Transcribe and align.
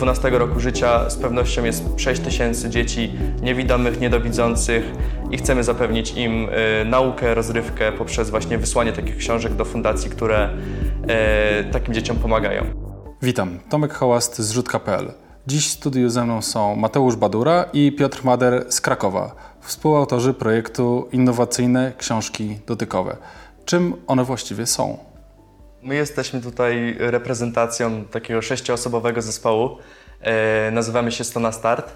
12 0.00 0.30
roku 0.30 0.60
życia 0.60 1.10
z 1.10 1.16
pewnością 1.16 1.64
jest 1.64 1.84
6 1.96 2.20
tysięcy 2.20 2.70
dzieci 2.70 3.12
niewidomych, 3.42 4.00
niedowidzących 4.00 4.84
i 5.30 5.38
chcemy 5.38 5.64
zapewnić 5.64 6.12
im 6.12 6.48
y, 6.48 6.84
naukę, 6.84 7.34
rozrywkę 7.34 7.92
poprzez 7.92 8.30
właśnie 8.30 8.58
wysłanie 8.58 8.92
takich 8.92 9.16
książek 9.16 9.54
do 9.54 9.64
fundacji, 9.64 10.10
które 10.10 10.48
y, 10.48 11.72
takim 11.72 11.94
dzieciom 11.94 12.16
pomagają. 12.16 12.64
Witam, 13.22 13.58
Tomek 13.68 13.92
Hołast 13.92 14.38
z 14.38 14.50
Rzutka.pl. 14.50 15.12
Dziś 15.46 15.68
w 15.68 15.70
studiu 15.70 16.10
ze 16.10 16.24
mną 16.24 16.42
są 16.42 16.76
Mateusz 16.76 17.16
Badura 17.16 17.64
i 17.72 17.92
Piotr 17.92 18.24
Mader 18.24 18.64
z 18.68 18.80
Krakowa, 18.80 19.34
współautorzy 19.60 20.34
projektu 20.34 21.08
Innowacyjne 21.12 21.92
Książki 21.98 22.58
Dotykowe. 22.66 23.16
Czym 23.64 23.94
one 24.06 24.24
właściwie 24.24 24.66
są? 24.66 25.09
My 25.82 25.94
jesteśmy 25.94 26.40
tutaj 26.40 26.96
reprezentacją 26.98 28.04
takiego 28.04 28.42
sześcioosobowego 28.42 29.22
zespołu. 29.22 29.78
E, 30.20 30.70
nazywamy 30.70 31.12
się 31.12 31.24
Stona 31.24 31.52
Start. 31.52 31.92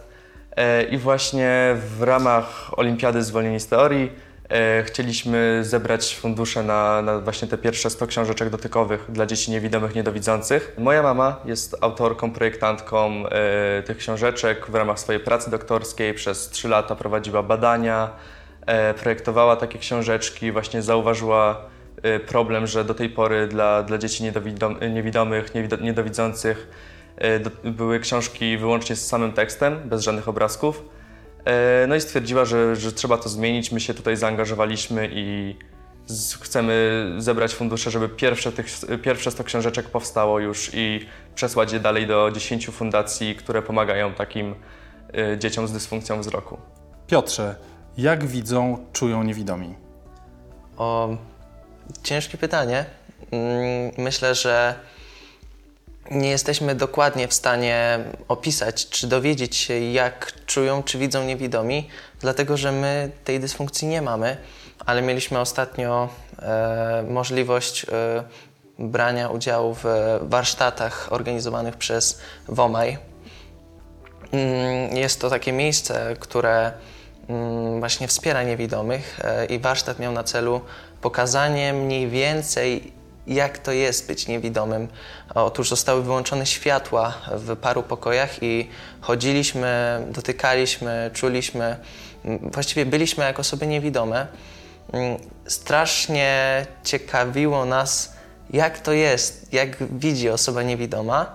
E, 0.57 0.83
I 0.83 0.99
właśnie 0.99 1.77
w 1.99 2.03
ramach 2.03 2.79
Olimpiady 2.79 3.23
Zwolnieni 3.23 3.61
z 3.61 3.67
Teorii 3.67 4.13
e, 4.49 4.83
chcieliśmy 4.83 5.65
zebrać 5.65 6.17
fundusze 6.17 6.63
na, 6.63 7.03
na, 7.03 7.19
właśnie 7.19 7.49
te 7.49 7.59
pierwsze 7.59 7.91
100 7.91 8.07
książeczek 8.07 8.51
dotykowych 8.51 9.07
dla 9.09 9.27
dzieci 9.27 9.51
niewidomych, 9.51 9.95
niedowidzących. 9.95 10.75
Moja 10.79 11.03
mama 11.03 11.41
jest 11.45 11.77
autorką, 11.81 12.31
projektantką 12.31 13.27
e, 13.27 13.83
tych 13.83 13.97
książeczek 13.97 14.67
w 14.71 14.75
ramach 14.75 15.01
swojej 15.01 15.21
pracy 15.21 15.51
doktorskiej. 15.51 16.15
Przez 16.15 16.49
3 16.49 16.69
lata 16.69 16.97
prowadziła 16.97 17.43
badania, 17.43 18.11
e, 18.67 18.95
projektowała 18.95 19.57
takie 19.57 19.79
książeczki, 19.79 20.53
właśnie 20.53 20.83
zauważyła 20.83 21.74
problem, 22.27 22.67
że 22.67 22.85
do 22.85 22.95
tej 22.95 23.11
pory 23.11 23.47
dla, 23.47 23.83
dla 23.83 23.99
dzieci 23.99 24.25
niewidomych, 24.93 25.53
niedowidzących 25.81 26.69
y, 27.65 27.71
były 27.71 28.01
książki 28.01 28.59
wyłącznie 28.59 28.97
z 28.97 29.07
samym 29.07 29.33
tekstem, 29.33 29.89
bez 29.89 30.03
żadnych 30.03 30.29
obrazków. 30.29 30.85
Y, 31.85 31.87
no 31.87 31.95
i 31.95 32.01
stwierdziła, 32.01 32.45
że, 32.45 32.77
że 32.77 32.93
trzeba 32.93 33.19
to 33.19 33.29
zmienić. 33.29 33.73
My 33.73 33.81
się 33.81 33.95
tutaj 33.95 34.17
zaangażowaliśmy 34.17 35.09
i 35.13 35.57
chcemy 36.41 37.05
zebrać 37.19 37.55
fundusze, 37.55 37.91
żeby 37.91 38.09
pierwsze, 38.09 38.53
tych, 38.53 38.67
pierwsze 39.03 39.31
100 39.31 39.45
książeczek 39.45 39.89
powstało 39.89 40.41
już 40.41 40.71
i 40.75 41.07
przesłać 41.35 41.73
je 41.73 41.81
dalej 41.81 42.07
do 42.07 42.31
10 42.31 42.67
fundacji, 42.67 43.35
które 43.35 43.63
pomagają 43.63 44.15
takim 44.15 44.55
dzieciom 45.39 45.69
z 45.69 45.73
dysfunkcją 45.73 46.21
wzroku. 46.21 46.59
Piotrze, 47.07 47.57
jak 47.99 48.25
widzą, 48.25 48.87
czują 48.93 49.23
niewidomi? 49.23 49.75
O, 50.77 51.17
Ciężkie 52.03 52.39
pytanie. 52.39 52.85
Mm, 53.31 53.93
myślę, 53.99 54.35
że 54.35 54.75
nie 56.11 56.31
jesteśmy 56.31 56.75
dokładnie 56.75 57.29
w 57.29 57.35
stanie 57.35 57.99
opisać, 58.29 58.89
czy 58.89 59.07
dowiedzieć 59.07 59.57
się, 59.57 59.81
jak 59.81 60.33
czują, 60.47 60.83
czy 60.83 60.99
widzą 60.99 61.25
niewidomi, 61.25 61.89
dlatego 62.21 62.57
że 62.57 62.73
my 62.73 63.11
tej 63.25 63.41
dysfunkcji 63.41 63.89
nie 63.89 64.03
mamy, 64.03 64.37
ale 64.87 65.03
mieliśmy 65.03 65.39
ostatnio 65.39 66.09
e, 66.39 67.05
możliwość 67.09 67.85
e, 67.85 68.25
brania 68.79 69.29
udziału 69.29 69.75
w 69.75 69.85
warsztatach 70.23 71.09
organizowanych 71.11 71.77
przez 71.77 72.21
WOMAJ. 72.49 72.99
Mm, 74.33 74.97
jest 74.97 75.21
to 75.21 75.31
takie 75.31 75.53
miejsce, 75.53 76.17
które 76.21 76.73
właśnie 77.79 78.09
wspiera 78.09 78.43
niewidomych 78.43 79.21
e, 79.25 79.47
i 79.47 79.59
warsztat 79.59 79.99
miał 79.99 80.13
na 80.13 80.25
celu 80.25 80.61
pokazanie 81.01 81.73
mniej 81.73 82.09
więcej, 82.09 82.93
jak 83.27 83.59
to 83.59 83.73
jest 83.73 84.07
być 84.07 84.29
niewidomym. 84.29 84.89
Otóż 85.35 85.69
zostały 85.69 86.03
wyłączone 86.03 86.47
światła 86.47 87.15
w 87.33 87.57
paru 87.57 87.83
pokojach 87.83 88.43
i 88.43 88.69
chodziliśmy, 89.01 90.03
dotykaliśmy, 90.11 91.11
czuliśmy, 91.15 91.77
właściwie 92.43 92.87
byliśmy 92.87 93.25
jak 93.25 93.41
osoby 93.41 93.67
niewidome. 93.67 94.27
Strasznie 95.47 96.67
ciekawiło 96.85 97.65
nas, 97.65 98.17
jak 98.51 98.81
to 98.81 98.93
jest, 98.93 99.53
jak 99.53 99.99
widzi 99.99 100.31
osoba 100.31 100.63
niewidoma. 100.63 101.35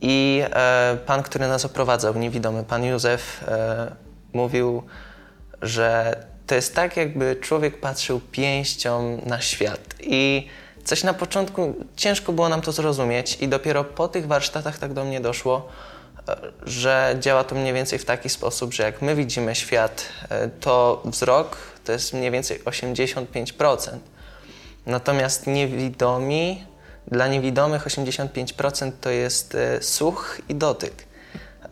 I 0.00 0.42
e, 0.44 0.96
pan, 1.06 1.22
który 1.22 1.48
nas 1.48 1.64
oprowadzał, 1.64 2.14
niewidomy, 2.14 2.64
pan 2.64 2.84
Józef, 2.84 3.44
e, 3.48 4.05
mówił, 4.32 4.82
że 5.62 6.16
to 6.46 6.54
jest 6.54 6.74
tak, 6.74 6.96
jakby 6.96 7.36
człowiek 7.40 7.80
patrzył 7.80 8.20
pięścią 8.20 9.20
na 9.26 9.40
świat. 9.40 9.94
I 10.00 10.46
coś 10.84 11.04
na 11.04 11.14
początku 11.14 11.74
ciężko 11.96 12.32
było 12.32 12.48
nam 12.48 12.60
to 12.60 12.72
zrozumieć, 12.72 13.38
i 13.40 13.48
dopiero 13.48 13.84
po 13.84 14.08
tych 14.08 14.26
warsztatach 14.26 14.78
tak 14.78 14.92
do 14.92 15.04
mnie 15.04 15.20
doszło, 15.20 15.68
e, 16.28 16.36
że 16.62 17.16
działa 17.20 17.44
to 17.44 17.54
mniej 17.54 17.72
więcej 17.72 17.98
w 17.98 18.04
taki 18.04 18.28
sposób, 18.28 18.74
że 18.74 18.82
jak 18.82 19.02
my 19.02 19.14
widzimy 19.14 19.54
świat, 19.54 20.08
e, 20.28 20.48
to 20.48 21.02
wzrok 21.04 21.56
to 21.84 21.92
jest 21.92 22.12
mniej 22.12 22.30
więcej 22.30 22.60
85%. 22.64 23.98
Natomiast 24.86 25.46
niewidomi, 25.46 26.64
dla 27.08 27.28
niewidomych 27.28 27.86
85% 27.86 28.92
to 29.00 29.10
jest 29.10 29.54
e, 29.54 29.82
słuch 29.82 30.40
i 30.48 30.54
dotyk. 30.54 31.06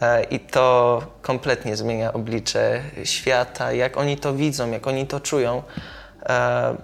E, 0.00 0.25
I 0.25 0.41
to 0.41 1.03
kompletnie 1.22 1.77
zmienia 1.77 2.12
oblicze 2.12 2.82
świata, 3.05 3.72
jak 3.72 3.97
oni 3.97 4.16
to 4.16 4.34
widzą, 4.34 4.71
jak 4.71 4.87
oni 4.87 5.06
to 5.06 5.21
czują, 5.21 5.62
e, 6.22 6.77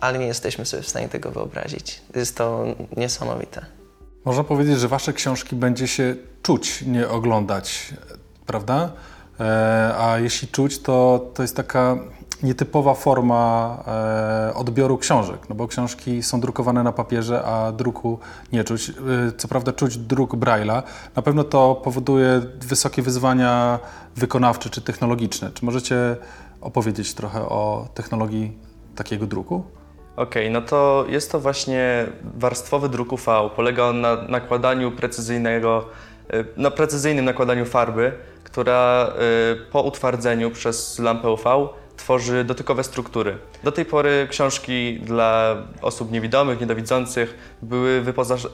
ale 0.00 0.18
nie 0.18 0.26
jesteśmy 0.26 0.66
sobie 0.66 0.82
w 0.82 0.88
stanie 0.88 1.08
tego 1.08 1.30
wyobrazić. 1.30 2.02
Jest 2.14 2.36
to 2.36 2.64
niesamowite. 2.96 3.66
Można 4.24 4.44
powiedzieć, 4.44 4.78
że 4.78 4.88
wasze 4.88 5.12
książki 5.12 5.56
będzie 5.56 5.88
się 5.88 6.14
czuć, 6.42 6.82
nie 6.82 7.08
oglądać, 7.08 7.94
prawda? 8.46 8.92
E, 9.40 9.94
a 9.98 10.18
jeśli 10.18 10.48
czuć, 10.48 10.82
to, 10.82 11.26
to 11.34 11.42
jest 11.42 11.56
taka 11.56 11.98
nietypowa 12.42 12.94
forma 12.94 13.76
e, 14.50 14.54
odbioru 14.54 14.98
książek, 14.98 15.40
no 15.48 15.54
bo 15.54 15.68
książki 15.68 16.22
są 16.22 16.40
drukowane 16.40 16.82
na 16.82 16.92
papierze, 16.92 17.44
a 17.44 17.72
druku 17.72 18.18
nie 18.52 18.64
czuć. 18.64 18.90
E, 18.90 18.92
co 19.36 19.48
prawda 19.48 19.72
czuć 19.72 19.96
druk 19.96 20.34
Braille'a. 20.34 20.82
Na 21.16 21.22
pewno 21.22 21.44
to 21.44 21.74
powoduje 21.74 22.42
wysokie 22.60 23.02
wyzwania 23.02 23.78
wykonawcze 24.16 24.70
czy 24.70 24.80
technologiczne. 24.80 25.50
Czy 25.54 25.64
możecie 25.64 26.16
opowiedzieć 26.60 27.14
trochę 27.14 27.40
o 27.42 27.88
technologii 27.94 28.58
takiego 28.96 29.26
druku? 29.26 29.64
Okej, 30.16 30.42
okay, 30.42 30.50
no 30.50 30.60
to 30.60 31.04
jest 31.08 31.32
to 31.32 31.40
właśnie 31.40 32.06
warstwowy 32.38 32.88
druk 32.88 33.12
UV. 33.12 33.50
Polega 33.56 33.84
on 33.84 34.00
na 34.00 34.22
nakładaniu 34.22 34.92
precyzyjnego, 34.92 35.84
e, 36.30 36.44
na 36.56 36.70
precyzyjnym 36.70 37.24
nakładaniu 37.24 37.64
farby, 37.64 38.12
która 38.44 39.12
po 39.72 39.82
utwardzeniu 39.82 40.50
przez 40.50 40.98
lampę 40.98 41.30
UV 41.30 41.68
tworzy 41.96 42.44
dotykowe 42.44 42.84
struktury. 42.84 43.38
Do 43.64 43.72
tej 43.72 43.84
pory 43.84 44.26
książki 44.30 45.00
dla 45.00 45.56
osób 45.82 46.12
niewidomych, 46.12 46.60
niedowidzących 46.60 47.56
były 47.62 48.02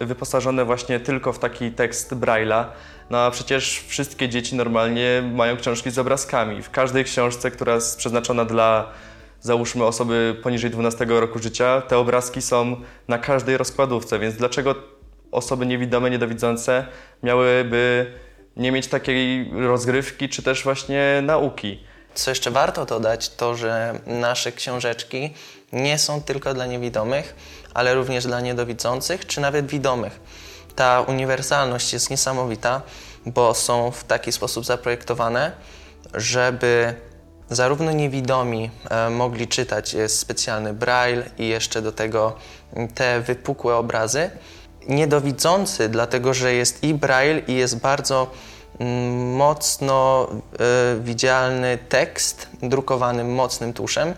wyposażone 0.00 0.64
właśnie 0.64 1.00
tylko 1.00 1.32
w 1.32 1.38
taki 1.38 1.70
tekst 1.70 2.14
Braille'a. 2.14 2.64
No 3.10 3.18
a 3.18 3.30
przecież 3.30 3.84
wszystkie 3.86 4.28
dzieci 4.28 4.56
normalnie 4.56 5.22
mają 5.34 5.56
książki 5.56 5.90
z 5.90 5.98
obrazkami. 5.98 6.62
W 6.62 6.70
każdej 6.70 7.04
książce, 7.04 7.50
która 7.50 7.74
jest 7.74 7.98
przeznaczona 7.98 8.44
dla 8.44 8.88
załóżmy 9.40 9.84
osoby 9.84 10.36
poniżej 10.42 10.70
12 10.70 11.04
roku 11.08 11.38
życia, 11.38 11.80
te 11.80 11.98
obrazki 11.98 12.42
są 12.42 12.76
na 13.08 13.18
każdej 13.18 13.56
rozkładówce, 13.56 14.18
więc 14.18 14.36
dlaczego 14.36 14.74
osoby 15.32 15.66
niewidome, 15.66 16.10
niedowidzące 16.10 16.86
miałyby 17.22 18.12
nie 18.56 18.72
mieć 18.72 18.88
takiej 18.88 19.50
rozgrywki 19.52 20.28
czy 20.28 20.42
też 20.42 20.64
właśnie 20.64 21.22
nauki? 21.22 21.78
Co 22.14 22.30
jeszcze 22.30 22.50
warto 22.50 22.86
dodać, 22.86 23.28
to 23.28 23.54
że 23.54 23.98
nasze 24.06 24.52
książeczki 24.52 25.34
nie 25.72 25.98
są 25.98 26.22
tylko 26.22 26.54
dla 26.54 26.66
niewidomych, 26.66 27.34
ale 27.74 27.94
również 27.94 28.24
dla 28.24 28.40
niedowidzących 28.40 29.26
czy 29.26 29.40
nawet 29.40 29.66
widomych. 29.66 30.20
Ta 30.76 31.00
uniwersalność 31.00 31.92
jest 31.92 32.10
niesamowita, 32.10 32.82
bo 33.26 33.54
są 33.54 33.90
w 33.90 34.04
taki 34.04 34.32
sposób 34.32 34.64
zaprojektowane, 34.64 35.52
żeby 36.14 36.94
zarówno 37.50 37.92
niewidomi 37.92 38.70
e, 38.90 39.10
mogli 39.10 39.48
czytać 39.48 39.94
jest 39.94 40.18
specjalny 40.18 40.74
braille 40.74 41.30
i 41.38 41.48
jeszcze 41.48 41.82
do 41.82 41.92
tego 41.92 42.36
te 42.94 43.20
wypukłe 43.20 43.76
obrazy. 43.76 44.30
Niedowidzący, 44.88 45.88
dlatego 45.88 46.34
że 46.34 46.54
jest 46.54 46.84
i 46.84 46.94
braille 46.94 47.38
i 47.38 47.54
jest 47.54 47.78
bardzo 47.78 48.30
mocno 49.36 50.28
y, 50.96 51.00
widzialny 51.00 51.78
tekst 51.88 52.48
drukowany 52.62 53.24
mocnym 53.24 53.72
tuszem 53.72 54.14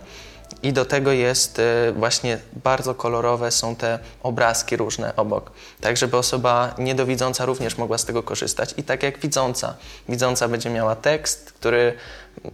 i 0.63 0.73
do 0.73 0.85
tego 0.85 1.13
jest 1.13 1.59
y, 1.59 1.93
właśnie 1.93 2.39
bardzo 2.65 2.95
kolorowe 2.95 3.51
są 3.51 3.77
te 3.77 3.99
obrazki 4.23 4.77
różne 4.77 5.17
obok. 5.17 5.51
Tak, 5.81 5.97
żeby 5.97 6.17
osoba 6.17 6.75
niedowidząca 6.79 7.45
również 7.45 7.79
mogła 7.79 7.99
z 7.99 8.05
tego 8.05 8.23
korzystać. 8.23 8.75
I 8.77 8.83
tak 8.83 9.03
jak 9.03 9.19
widząca. 9.19 9.75
Widząca 10.09 10.49
będzie 10.49 10.71
miała 10.71 10.97
tekst, 10.97 11.53
który 11.53 11.95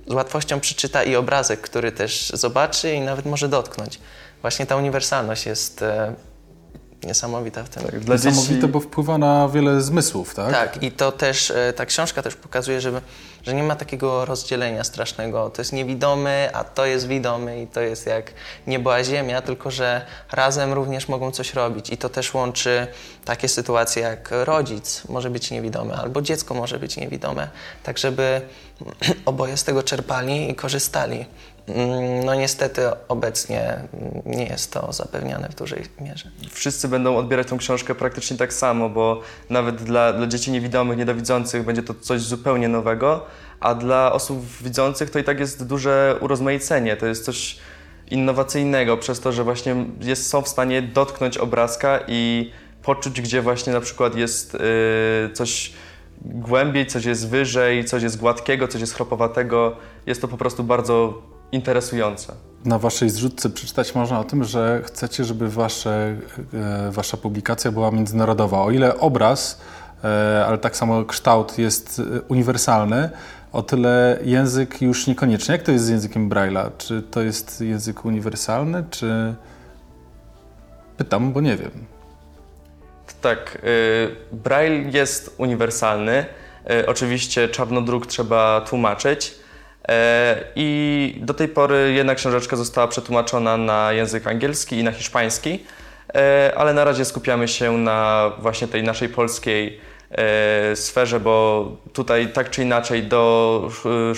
z 0.07 0.13
łatwością 0.13 0.61
przeczyta 0.61 1.05
i 1.05 1.17
obrazek, 1.17 1.61
który 1.61 1.93
też 1.93 2.31
zobaczy 2.35 2.93
i 2.95 3.01
nawet 3.01 3.27
może 3.27 3.49
dotknąć. 3.49 4.01
Właśnie 4.43 4.67
ta 4.67 4.77
uniwersalność 4.77 5.47
jest 5.47 5.83
y, 5.83 5.87
niesamowita 7.03 7.65
w 7.65 7.69
tym. 7.69 7.83
Tak, 7.83 8.01
dla 8.01 8.15
Niesamowite, 8.15 8.55
dzieci, 8.55 8.69
bo 8.69 8.81
wpływa 8.81 9.19
na 9.19 9.49
wiele 9.49 9.81
zmysłów, 9.81 10.35
tak? 10.35 10.53
Tak, 10.53 10.83
i 10.83 10.93
to 10.93 11.13
też, 11.13 11.51
e, 11.51 11.73
ta 11.73 11.87
książka 11.87 12.23
też 12.23 12.35
pokazuje, 12.35 12.81
że, 12.81 13.01
że 13.43 13.55
nie 13.55 13.63
ma 13.63 13.77
takiego 13.77 14.25
rozdzielenia 14.25 14.85
strasznego. 14.85 15.51
To 15.51 15.63
jest 15.63 15.73
niewidomy, 15.73 16.51
a 16.53 16.65
to 16.65 16.87
jest 16.87 17.09
widomy 17.09 17.63
i 17.63 17.67
to 17.67 17.81
jest 17.81 18.07
jak 18.07 18.33
niebo 18.67 18.95
a 18.95 19.05
ziemia, 19.05 19.43
tylko 19.43 19.71
że 19.71 20.07
razem 20.33 20.73
również 20.73 21.09
mogą 21.09 21.31
coś 21.31 21.55
robić. 21.55 21.91
I 21.91 21.97
to 21.97 22.09
też 22.09 22.35
łączy 22.35 22.87
takie 23.25 23.49
sytuacje 23.49 24.03
jak 24.03 24.29
rodzic 24.45 25.03
może 25.09 25.31
być 25.31 25.51
niewidomy, 25.51 25.95
albo 25.95 26.23
dziecko 26.23 26.55
może 26.55 26.79
być 26.79 26.97
niewidome, 26.97 27.49
tak 27.83 27.99
żeby 27.99 28.41
oboje 29.25 29.57
z 29.57 29.65
tego 29.65 29.83
czerpali 29.83 30.51
i 30.51 30.55
korzystali. 30.55 31.27
Mm, 31.75 32.25
No 32.25 32.35
niestety 32.35 32.83
obecnie 33.09 33.79
nie 34.27 34.45
jest 34.47 34.73
to 34.73 34.93
zapewniane 34.93 35.49
w 35.49 35.55
dużej 35.55 35.83
mierze. 36.01 36.31
wszyscy 36.51 36.89
będą 36.89 37.17
odbierać 37.17 37.49
tą 37.49 37.59
książkę 37.59 37.95
praktycznie 37.95 38.37
tak 38.37 38.53
samo, 38.53 38.89
bo 38.89 39.21
nawet 39.51 39.77
dla, 39.77 40.13
dla 40.13 40.27
dzieci 40.27 40.51
niewidomych, 40.51 40.99
niedowidzących 40.99 41.65
będzie 41.65 41.83
to 41.83 41.95
coś 41.95 42.21
zupełnie 42.21 42.69
nowego, 42.69 43.27
a 43.61 43.75
dla 43.75 44.13
osób 44.13 44.45
widzących 44.63 45.11
to 45.11 45.19
i 45.19 45.25
tak 45.25 45.41
jest 45.41 45.67
duże 45.67 46.17
urozmaicenie. 46.21 46.97
To 46.97 47.07
jest 47.07 47.25
coś 47.25 47.59
innowacyjnego 48.11 48.97
przez 48.97 49.21
to, 49.21 49.33
że 49.33 49.45
właśnie 49.45 49.77
jest, 50.01 50.27
są 50.27 50.43
w 50.43 50.49
stanie 50.49 50.83
dotknąć 50.83 51.39
obrazka 51.39 52.01
i 52.09 52.51
poczuć, 52.83 53.21
gdzie 53.21 53.43
właśnie 53.43 53.73
na 53.73 53.81
przykład 53.81 54.15
jest 54.17 54.55
yy, 54.55 54.61
coś 55.35 55.73
głębiej, 56.23 56.87
coś 56.87 57.05
jest 57.05 57.29
wyżej, 57.29 57.85
coś 57.85 58.03
jest 58.03 58.19
gładkiego, 58.19 58.69
coś 58.69 58.81
jest 58.81 58.95
chropowatego. 58.95 59.77
Jest 60.07 60.21
to 60.21 60.29
po 60.29 60.37
prostu 60.37 60.65
bardzo 60.65 61.23
interesujące. 61.53 62.33
Na 62.65 62.79
waszej 62.79 63.11
zrzutce 63.11 63.51
przeczytać 63.51 63.95
można 63.95 64.21
o 64.21 64.25
tym, 64.25 64.45
że 64.45 64.83
chcecie, 64.85 65.25
żeby 65.25 65.49
wasze, 65.49 66.17
e, 66.55 66.91
wasza 66.91 67.17
publikacja 67.17 67.73
była 67.73 67.91
międzynarodowa. 67.91 68.63
O 68.63 68.71
ile 68.71 68.99
obraz, 68.99 69.61
e, 70.05 70.45
ale 70.47 70.59
tak 70.59 70.77
samo 70.77 71.05
kształt 71.05 71.59
jest 71.59 72.03
e, 72.17 72.21
uniwersalny, 72.21 73.11
o 73.53 73.63
tyle 73.63 74.19
język 74.25 74.83
już 74.83 75.07
niekoniecznie. 75.07 75.53
Jak 75.53 75.63
to 75.63 75.73
jest 75.73 75.85
z 75.85 75.89
językiem 75.89 76.31
Braille'a? 76.31 76.71
Czy 76.79 77.03
to 77.03 77.21
jest 77.21 77.61
język 77.61 78.05
uniwersalny, 78.05 78.85
czy... 78.91 79.35
Pytam, 80.97 81.33
bo 81.33 81.41
nie 81.41 81.57
wiem. 81.57 81.71
Tak, 83.21 83.59
y, 83.65 84.17
Braille 84.33 84.91
jest 84.91 85.35
uniwersalny. 85.39 86.25
Y, 86.71 86.87
Oczywiście 86.87 87.49
czarnodruk 87.49 88.07
trzeba 88.07 88.61
tłumaczyć. 88.61 89.35
Y, 89.91 89.93
I 90.57 91.15
do 91.21 91.35
tej 91.35 91.49
pory 91.49 91.93
jedna 91.93 92.15
książeczka 92.15 92.57
została 92.57 92.89
przetłumaczona 92.89 93.57
na 93.57 93.93
język 93.93 94.27
angielski 94.27 94.79
i 94.79 94.85
na 94.85 94.93
hiszpański, 94.93 95.65
y, 96.51 96.57
ale 96.57 96.75
na 96.75 96.85
razie 96.85 97.05
skupiamy 97.05 97.49
się 97.49 97.79
na 97.79 98.31
właśnie 98.39 98.69
tej 98.69 98.83
naszej 98.83 99.09
polskiej 99.09 99.81
y, 100.73 100.77
sferze, 100.77 101.21
bo 101.21 101.67
tutaj 101.93 102.33
tak 102.33 102.51
czy 102.51 102.63
inaczej 102.63 103.03
do 103.03 103.71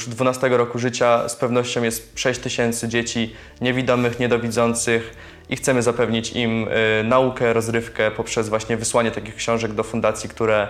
y, 0.07 0.11
12 0.11 0.49
roku 0.49 0.79
życia 0.79 1.29
z 1.29 1.37
pewnością 1.37 1.83
jest 1.83 2.13
6 2.15 2.41
tysięcy 2.41 2.89
dzieci 2.89 3.35
niewidomych, 3.61 4.21
niedowidzących 4.21 5.15
i 5.49 5.57
chcemy 5.57 5.83
zapewnić 5.83 6.33
im 6.33 6.67
naukę, 7.05 7.53
rozrywkę 7.53 8.11
poprzez 8.11 8.49
właśnie 8.49 8.77
wysłanie 8.77 9.11
takich 9.11 9.35
książek 9.35 9.73
do 9.73 9.83
fundacji, 9.83 10.29
które 10.29 10.69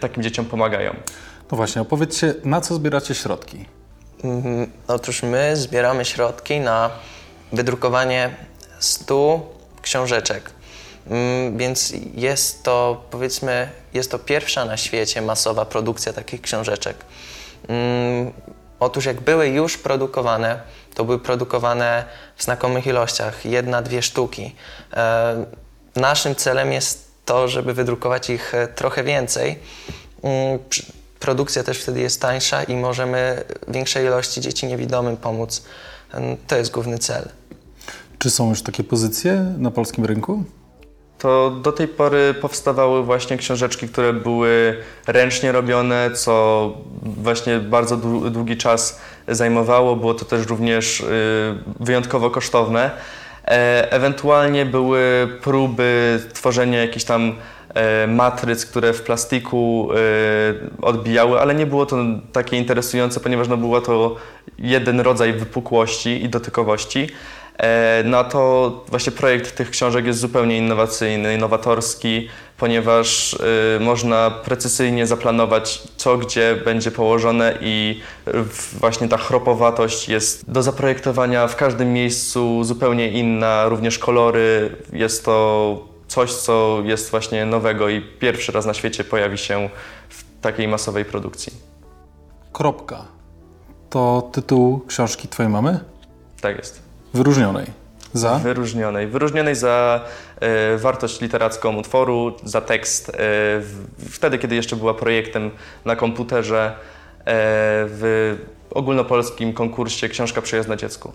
takim 0.00 0.22
dzieciom 0.22 0.44
pomagają. 0.44 0.94
No 1.52 1.56
właśnie, 1.56 1.82
opowiedzcie, 1.82 2.34
na 2.44 2.60
co 2.60 2.74
zbieracie 2.74 3.14
środki? 3.14 3.64
Mhm. 4.24 4.70
Otóż 4.88 5.22
my 5.22 5.56
zbieramy 5.56 6.04
środki 6.04 6.60
na 6.60 6.90
wydrukowanie 7.52 8.30
100 8.78 9.40
książeczek. 9.82 10.50
Mm, 11.10 11.58
Więc 11.58 11.92
jest 12.14 12.62
to, 12.62 13.04
powiedzmy, 13.10 13.68
jest 13.94 14.10
to 14.10 14.18
pierwsza 14.18 14.64
na 14.64 14.76
świecie 14.76 15.22
masowa 15.22 15.64
produkcja 15.64 16.12
takich 16.12 16.40
książeczek. 16.40 16.96
Mm, 17.68 18.32
Otóż 18.80 19.04
jak 19.04 19.20
były 19.20 19.48
już 19.48 19.78
produkowane, 19.78 20.60
to 20.94 21.04
były 21.04 21.18
produkowane 21.18 22.04
w 22.36 22.42
znakomych 22.42 22.86
ilościach, 22.86 23.44
jedna, 23.44 23.82
dwie 23.82 24.02
sztuki. 24.02 24.54
E, 24.94 25.44
Naszym 25.96 26.34
celem 26.34 26.72
jest 26.72 27.10
to, 27.24 27.48
żeby 27.48 27.74
wydrukować 27.74 28.30
ich 28.30 28.54
e, 28.54 28.68
trochę 28.68 29.04
więcej. 29.04 29.58
Produkcja 31.26 31.62
też 31.64 31.78
wtedy 31.82 32.00
jest 32.00 32.20
tańsza 32.20 32.62
i 32.62 32.76
możemy 32.76 33.44
większej 33.68 34.06
ilości 34.06 34.40
dzieci 34.40 34.66
niewidomym 34.66 35.16
pomóc. 35.16 35.62
To 36.46 36.56
jest 36.56 36.70
główny 36.72 36.98
cel. 36.98 37.28
Czy 38.18 38.30
są 38.30 38.48
już 38.50 38.62
takie 38.62 38.84
pozycje 38.84 39.54
na 39.58 39.70
polskim 39.70 40.04
rynku? 40.04 40.44
To 41.18 41.50
do 41.50 41.72
tej 41.72 41.88
pory 41.88 42.34
powstawały 42.34 43.02
właśnie 43.04 43.36
książeczki, 43.36 43.88
które 43.88 44.12
były 44.12 44.76
ręcznie 45.06 45.52
robione, 45.52 46.10
co 46.14 46.70
właśnie 47.02 47.58
bardzo 47.60 47.96
dłu- 47.96 48.30
długi 48.30 48.56
czas 48.56 49.00
zajmowało. 49.28 49.96
Było 49.96 50.14
to 50.14 50.24
też 50.24 50.46
również 50.46 51.00
y, 51.00 51.04
wyjątkowo 51.80 52.30
kosztowne. 52.30 52.90
E, 53.44 53.92
Ewentualnie 53.92 54.66
były 54.66 55.28
próby 55.42 56.20
tworzenia 56.32 56.80
jakichś 56.80 57.04
tam 57.04 57.36
matryc, 58.08 58.66
które 58.66 58.92
w 58.92 59.02
plastiku 59.02 59.88
e, 59.92 59.96
odbijały, 60.82 61.40
ale 61.40 61.54
nie 61.54 61.66
było 61.66 61.86
to 61.86 61.96
takie 62.32 62.56
interesujące, 62.56 63.20
ponieważ 63.20 63.48
no, 63.48 63.56
było 63.56 63.80
to 63.80 64.16
jeden 64.58 65.00
rodzaj 65.00 65.32
wypukłości 65.32 66.24
i 66.24 66.28
dotykowości. 66.28 67.08
E, 67.58 68.02
No 68.06 68.24
to 68.24 68.84
właśnie 68.88 69.12
projekt 69.12 69.56
tych 69.56 69.70
książek 69.70 70.06
jest 70.06 70.18
zupełnie 70.18 70.58
innowacyjny, 70.58 71.34
innowatorski, 71.34 72.28
ponieważ 72.58 73.36
można 73.80 74.30
precyzyjnie 74.30 75.06
zaplanować, 75.06 75.82
co 75.96 76.18
gdzie 76.18 76.56
będzie 76.64 76.90
położone 76.90 77.58
i 77.60 78.00
właśnie 78.72 79.08
ta 79.08 79.16
chropowatość 79.16 80.08
jest 80.08 80.50
do 80.50 80.62
zaprojektowania 80.62 81.46
w 81.46 81.56
każdym 81.56 81.92
miejscu 81.92 82.64
zupełnie 82.64 83.08
inna, 83.08 83.68
również 83.68 83.98
kolory. 83.98 84.76
Jest 84.92 85.24
to 85.24 85.91
coś, 86.12 86.32
co 86.32 86.82
jest 86.84 87.10
właśnie 87.10 87.46
nowego 87.46 87.88
i 87.88 88.00
pierwszy 88.00 88.52
raz 88.52 88.66
na 88.66 88.74
świecie 88.74 89.04
pojawi 89.04 89.38
się 89.38 89.70
w 90.08 90.24
takiej 90.40 90.68
masowej 90.68 91.04
produkcji. 91.04 91.52
Kropka. 92.52 93.04
To 93.90 94.30
tytuł 94.32 94.80
książki 94.86 95.28
twojej 95.28 95.52
mamy? 95.52 95.80
Tak 96.40 96.56
jest. 96.58 96.82
Wyróżnionej. 97.14 97.66
Za? 98.12 98.34
Wyróżnionej. 98.38 99.06
Wyróżnionej 99.06 99.54
za 99.54 100.04
e, 100.40 100.76
wartość 100.76 101.20
literacką 101.20 101.76
utworu, 101.76 102.36
za 102.44 102.60
tekst. 102.60 103.08
E, 103.08 103.12
w, 103.14 103.86
wtedy, 104.10 104.38
kiedy 104.38 104.54
jeszcze 104.54 104.76
była 104.76 104.94
projektem 104.94 105.50
na 105.84 105.96
komputerze 105.96 106.72
e, 106.72 107.24
w 107.86 108.36
ogólnopolskim 108.70 109.52
konkursie 109.52 110.08
Książka 110.08 110.42
Przyjazna 110.42 110.76
Dziecku. 110.76 111.12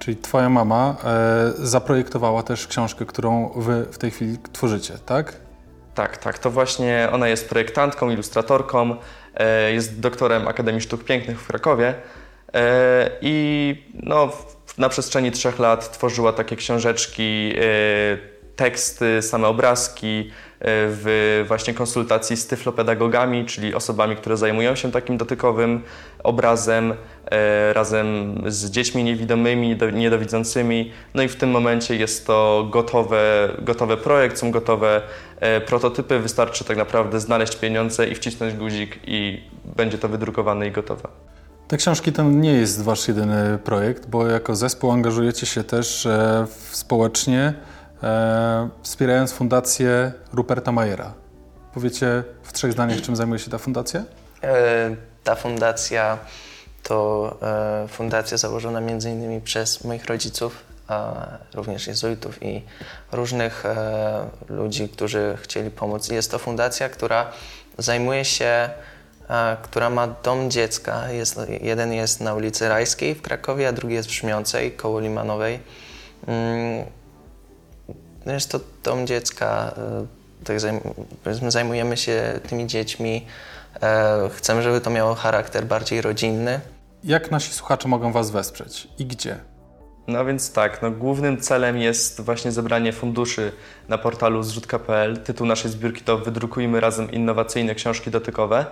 Czyli 0.00 0.16
twoja 0.16 0.48
mama 0.48 0.96
e, 1.04 1.66
zaprojektowała 1.66 2.42
też 2.42 2.66
książkę, 2.66 3.06
którą 3.06 3.48
wy 3.56 3.86
w 3.92 3.98
tej 3.98 4.10
chwili 4.10 4.38
tworzycie, 4.52 4.94
tak? 5.06 5.36
Tak, 5.94 6.16
tak. 6.16 6.38
To 6.38 6.50
właśnie 6.50 7.08
ona 7.12 7.28
jest 7.28 7.48
projektantką, 7.48 8.10
ilustratorką, 8.10 8.96
e, 9.34 9.72
jest 9.72 10.00
doktorem 10.00 10.48
Akademii 10.48 10.80
Sztuk 10.80 11.04
Pięknych 11.04 11.40
w 11.40 11.46
Krakowie 11.46 11.94
e, 12.54 13.10
i 13.20 13.76
no, 13.94 14.32
na 14.78 14.88
przestrzeni 14.88 15.30
trzech 15.30 15.58
lat 15.58 15.92
tworzyła 15.92 16.32
takie 16.32 16.56
książeczki, 16.56 17.52
e, 17.56 17.60
teksty, 18.56 19.22
same 19.22 19.48
obrazki 19.48 20.30
w 20.62 21.44
właśnie 21.48 21.74
konsultacji 21.74 22.36
z 22.36 22.46
tyflopedagogami, 22.46 23.46
czyli 23.46 23.74
osobami, 23.74 24.16
które 24.16 24.36
zajmują 24.36 24.74
się 24.74 24.92
takim 24.92 25.16
dotykowym 25.16 25.82
obrazem 26.24 26.94
e, 27.30 27.72
razem 27.72 28.34
z 28.46 28.70
dziećmi 28.70 29.04
niewidomymi, 29.04 29.76
do- 29.76 29.90
niedowidzącymi. 29.90 30.92
No 31.14 31.22
i 31.22 31.28
w 31.28 31.36
tym 31.36 31.50
momencie 31.50 31.96
jest 31.96 32.26
to 32.26 32.68
gotowe, 32.72 33.48
gotowy 33.58 33.96
projekt, 33.96 34.38
są 34.38 34.50
gotowe 34.50 35.02
e, 35.40 35.60
prototypy. 35.60 36.18
Wystarczy 36.18 36.64
tak 36.64 36.76
naprawdę 36.76 37.20
znaleźć 37.20 37.56
pieniądze 37.56 38.08
i 38.08 38.14
wcisnąć 38.14 38.54
guzik 38.54 38.98
i 39.06 39.40
będzie 39.76 39.98
to 39.98 40.08
wydrukowane 40.08 40.66
i 40.68 40.70
gotowe. 40.70 41.08
Te 41.68 41.76
książki 41.76 42.12
to 42.12 42.22
nie 42.22 42.52
jest 42.52 42.82
wasz 42.84 43.08
jedyny 43.08 43.58
projekt, 43.64 44.06
bo 44.06 44.26
jako 44.26 44.56
zespół 44.56 44.90
angażujecie 44.92 45.46
się 45.46 45.64
też 45.64 46.06
e, 46.06 46.46
w- 46.70 46.76
społecznie, 46.76 47.54
wspierając 48.82 49.32
fundację 49.32 50.12
Ruperta 50.32 50.72
Majera. 50.72 51.12
Powiecie 51.74 52.24
w 52.42 52.52
trzech 52.52 52.72
zdaniach, 52.72 53.00
czym 53.00 53.16
zajmuje 53.16 53.38
się 53.38 53.50
ta 53.50 53.58
fundacja? 53.58 54.02
E, 54.42 54.96
Ta 55.24 55.34
fundacja 55.34 56.18
to 56.82 57.36
e, 57.84 57.88
fundacja 57.88 58.36
założona 58.36 58.80
innymi 58.80 59.40
przez 59.40 59.84
moich 59.84 60.04
rodziców, 60.04 60.64
a 60.88 61.14
również 61.54 61.86
jezuitów 61.86 62.42
i 62.42 62.62
różnych 63.12 63.66
e, 63.66 64.26
ludzi, 64.48 64.88
którzy 64.88 65.38
chcieli 65.42 65.70
pomóc. 65.70 66.08
Jest 66.08 66.30
to 66.30 66.38
fundacja, 66.38 66.88
która 66.88 67.26
zajmuje 67.78 68.24
się, 68.24 68.70
e, 69.30 69.56
która 69.62 69.90
ma 69.90 70.06
dom 70.06 70.50
dziecka. 70.50 71.10
Jest, 71.10 71.40
jeden 71.60 71.92
jest 71.92 72.20
na 72.20 72.34
ulicy 72.34 72.68
Rajskiej 72.68 73.14
w 73.14 73.22
Krakowie, 73.22 73.68
a 73.68 73.72
drugi 73.72 73.94
jest 73.94 74.08
w 74.08 74.12
Brzmiącej, 74.12 74.72
koło 74.72 75.00
Limanowej. 75.00 75.60
No 78.26 78.32
jest 78.32 78.50
to 78.50 78.60
dom 78.84 79.06
dziecka, 79.06 79.74
e, 79.76 80.06
tak 80.44 80.56
zajm- 80.56 81.50
zajmujemy 81.50 81.96
się 81.96 82.40
tymi 82.48 82.66
dziećmi. 82.66 83.26
E, 83.82 84.30
chcemy, 84.36 84.62
żeby 84.62 84.80
to 84.80 84.90
miało 84.90 85.14
charakter 85.14 85.66
bardziej 85.66 86.00
rodzinny. 86.00 86.60
Jak 87.04 87.30
nasi 87.30 87.52
słuchacze 87.52 87.88
mogą 87.88 88.12
Was 88.12 88.30
wesprzeć 88.30 88.88
i 88.98 89.06
gdzie? 89.06 89.36
No 90.06 90.24
więc 90.24 90.52
tak, 90.52 90.82
no 90.82 90.90
głównym 90.90 91.40
celem 91.40 91.78
jest 91.78 92.20
właśnie 92.20 92.52
zebranie 92.52 92.92
funduszy 92.92 93.52
na 93.88 93.98
portalu 93.98 94.42
zrzutka.pl. 94.42 95.18
Tytuł 95.18 95.46
naszej 95.46 95.70
zbiórki 95.70 96.04
to 96.04 96.18
Wydrukujmy 96.18 96.80
razem 96.80 97.10
innowacyjne 97.10 97.74
książki 97.74 98.10
dotykowe. 98.10 98.66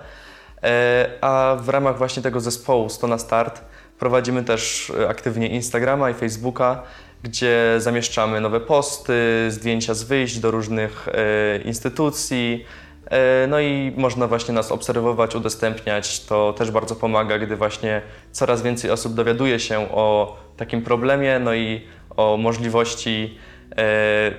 E, 0.62 1.10
a 1.20 1.56
w 1.60 1.68
ramach 1.68 1.98
właśnie 1.98 2.22
tego 2.22 2.40
zespołu 2.40 2.88
100 2.88 3.06
na 3.06 3.18
start 3.18 3.60
prowadzimy 3.98 4.44
też 4.44 4.92
aktywnie 5.08 5.48
Instagrama 5.48 6.10
i 6.10 6.14
Facebooka, 6.14 6.82
gdzie 7.22 7.74
zamieszczamy 7.78 8.40
nowe 8.40 8.60
posty, 8.60 9.46
zdjęcia 9.48 9.94
z 9.94 10.02
wyjść 10.02 10.38
do 10.38 10.50
różnych 10.50 11.08
e, 11.08 11.58
instytucji, 11.58 12.64
E, 13.10 13.46
no 13.46 13.60
i 13.60 13.92
można 13.96 14.26
właśnie 14.26 14.54
nas 14.54 14.72
obserwować, 14.72 15.34
udostępniać. 15.34 16.24
To 16.24 16.52
też 16.52 16.70
bardzo 16.70 16.96
pomaga, 16.96 17.38
gdy 17.38 17.56
właśnie 17.56 18.02
coraz 18.32 18.62
więcej 18.62 18.90
osób 18.90 19.14
dowiaduje 19.14 19.60
się 19.60 19.90
o 19.90 20.36
takim 20.56 20.82
problemie, 20.82 21.38
no 21.38 21.54
i 21.54 21.80
o 22.16 22.36
możliwości 22.36 23.38
e, 23.76 24.32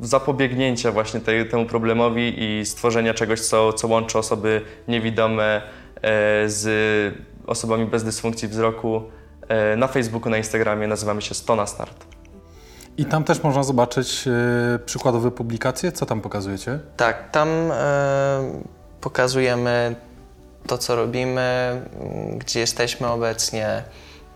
zapobiegnięcia 0.00 0.92
właśnie 0.92 1.20
temu 1.20 1.66
problemowi 1.66 2.34
i 2.38 2.66
stworzenia 2.66 3.14
czegoś, 3.14 3.40
co, 3.40 3.72
co 3.72 3.88
łączy 3.88 4.18
osoby 4.18 4.60
niewidome 4.88 5.62
z 6.46 7.14
osobami 7.46 7.86
bez 7.86 8.04
dysfunkcji 8.04 8.48
wzroku. 8.48 9.02
Na 9.76 9.86
Facebooku, 9.86 10.30
na 10.30 10.36
Instagramie 10.36 10.86
nazywamy 10.86 11.22
się 11.22 11.34
Stona 11.34 11.66
Start. 11.66 12.04
I 12.98 13.04
tam 13.04 13.24
też 13.24 13.42
można 13.42 13.62
zobaczyć 13.62 14.24
e, 14.28 14.78
przykładowe 14.78 15.30
publikacje. 15.30 15.92
Co 15.92 16.06
tam 16.06 16.20
pokazujecie? 16.20 16.78
Tak, 16.96 17.30
tam 17.30 17.48
e, 17.48 18.62
pokazujemy 19.00 19.96
to, 20.66 20.78
co 20.78 20.96
robimy, 20.96 21.80
gdzie 22.36 22.60
jesteśmy 22.60 23.08
obecnie, 23.08 23.82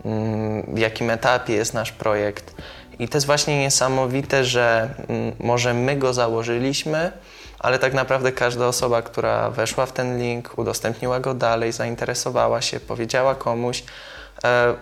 mm, 0.05 0.75
w 0.75 0.79
jakim 0.79 1.09
etapie 1.09 1.53
jest 1.53 1.73
nasz 1.73 1.91
projekt. 1.91 2.55
I 2.99 3.07
to 3.07 3.17
jest 3.17 3.27
właśnie 3.27 3.59
niesamowite, 3.59 4.45
że 4.45 4.89
mm, 5.07 5.35
może 5.39 5.73
my 5.73 5.95
go 5.95 6.13
założyliśmy, 6.13 7.11
ale 7.59 7.79
tak 7.79 7.93
naprawdę 7.93 8.31
każda 8.31 8.67
osoba, 8.67 9.01
która 9.01 9.49
weszła 9.49 9.85
w 9.85 9.91
ten 9.91 10.19
link, 10.19 10.53
udostępniła 10.57 11.19
go 11.19 11.33
dalej, 11.33 11.71
zainteresowała 11.71 12.61
się, 12.61 12.79
powiedziała 12.79 13.35
komuś, 13.35 13.79
e, 13.79 13.83